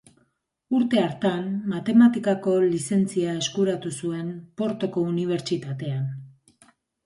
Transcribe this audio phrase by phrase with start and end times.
[0.77, 6.13] Urte hartan, matematikako lizentzia eskuratu zuen Portoko Unibertsitatean.